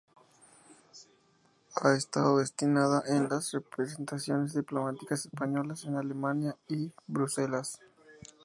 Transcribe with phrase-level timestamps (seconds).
[1.75, 7.79] Ha estado destinada en las representaciones diplomáticas españolas en Alemania y Bruselas.